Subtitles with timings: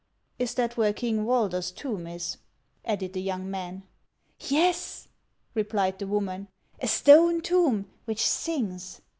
[0.39, 2.37] "Is that where King Walder's tomb is?"
[2.85, 3.83] added the young man."
[4.39, 5.07] Yes,"
[5.53, 6.47] replied the woman;"
[6.81, 9.01] a stone tomb which sings."